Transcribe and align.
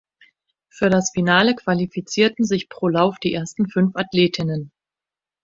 Für 0.67 0.89
das 0.89 1.11
Finale 1.11 1.53
qualifizierten 1.53 2.43
sich 2.43 2.69
pro 2.69 2.87
Lauf 2.87 3.19
die 3.19 3.35
ersten 3.35 3.69
fünf 3.69 3.95
Athletinnen. 3.95 4.71